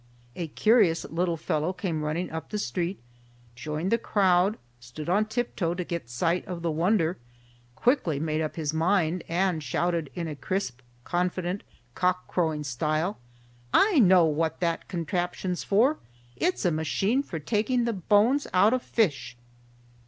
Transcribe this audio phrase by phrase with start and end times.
[0.35, 2.99] A curious little fellow came running up the street,
[3.53, 7.19] joined the crowd, stood on tiptoe to get sight of the wonder,
[7.75, 11.61] quickly made up his mind, and shouted in crisp, confident,
[11.93, 13.19] cock crowing style,
[13.75, 15.97] "I know what that contraption's for.
[16.35, 19.37] It's a machine for taking the bones out of fish."